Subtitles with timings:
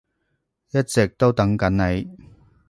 [0.71, 2.09] 一直都等緊你